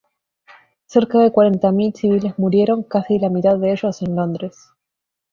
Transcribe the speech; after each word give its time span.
Cerca 0.87 1.19
de 1.19 1.31
cuarenta 1.31 1.71
mil 1.71 1.93
civiles 1.93 2.33
murieron, 2.39 2.81
casi 2.81 3.19
la 3.19 3.29
mitad 3.29 3.57
de 3.59 3.71
ellos 3.73 4.01
en 4.01 4.15
Londres. 4.15 4.71